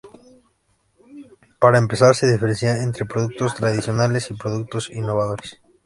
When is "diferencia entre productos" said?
2.25-3.53